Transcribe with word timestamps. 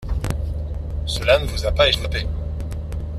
Cela 1.05 1.37
ne 1.37 1.45
vous 1.45 1.63
a 1.67 1.71
pas 1.71 1.87
échappé. 1.87 2.25